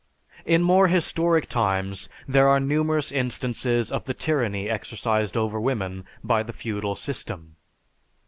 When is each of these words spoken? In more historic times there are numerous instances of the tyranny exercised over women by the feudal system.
In 0.47 0.63
more 0.63 0.87
historic 0.87 1.47
times 1.47 2.09
there 2.27 2.47
are 2.49 2.59
numerous 2.59 3.11
instances 3.11 3.91
of 3.91 4.05
the 4.05 4.15
tyranny 4.15 4.67
exercised 4.67 5.37
over 5.37 5.61
women 5.61 6.05
by 6.23 6.41
the 6.41 6.53
feudal 6.53 6.95
system. 6.95 7.55